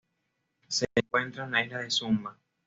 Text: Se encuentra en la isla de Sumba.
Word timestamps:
Se 0.67 0.87
encuentra 0.95 1.45
en 1.45 1.51
la 1.51 1.63
isla 1.63 1.77
de 1.77 1.91
Sumba. 1.91 2.35